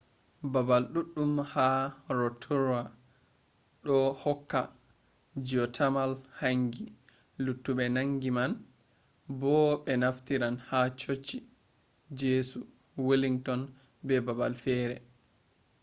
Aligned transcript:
babal 0.53 0.83
duddum 0.93 1.33
ha 1.51 1.67
rotorua 2.19 2.79
do 3.83 3.97
hokka 4.21 4.61
geothermal 5.47 6.13
hangi 6.39 6.85
luttube 7.43 7.85
hangi 7.97 8.29
man 8.37 8.51
bo 9.39 9.53
be 9.83 9.93
naftiran 10.03 10.55
ha 10.67 10.79
chochi 11.01 11.37
jesu 12.19 12.57
wellington 13.07 13.61
be 14.05 14.15
babal 14.27 14.53
fere 14.63 14.95